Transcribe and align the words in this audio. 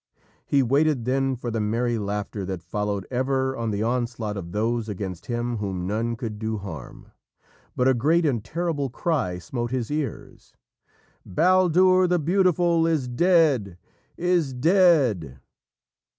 He 0.47 0.63
waited, 0.63 1.05
then, 1.05 1.35
for 1.35 1.51
the 1.51 1.61
merry 1.61 1.99
laughter 1.99 2.43
that 2.47 2.63
followed 2.63 3.05
ever 3.11 3.55
on 3.55 3.69
the 3.69 3.83
onslaught 3.83 4.35
of 4.35 4.51
those 4.51 4.89
against 4.89 5.27
him 5.27 5.57
whom 5.57 5.85
none 5.85 6.15
could 6.15 6.39
do 6.39 6.57
harm. 6.57 7.11
But 7.75 7.87
a 7.87 7.93
great 7.93 8.25
and 8.25 8.43
terrible 8.43 8.89
cry 8.89 9.37
smote 9.37 9.69
his 9.69 9.91
ears. 9.91 10.55
"_Baldur 11.29 12.09
the 12.09 12.17
Beautiful 12.17 12.87
is 12.87 13.07
dead! 13.07 13.77
is 14.17 14.53
dead! 14.55 15.39